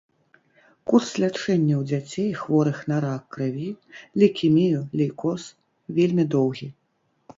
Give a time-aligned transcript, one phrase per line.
[0.91, 3.69] Курс лячэння ў дзяцей, хворых на рак крыві,
[4.23, 5.41] лейкемію, лейкоз,
[5.99, 6.67] вельмі доўгі.